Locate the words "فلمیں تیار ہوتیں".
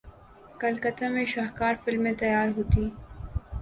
1.83-2.89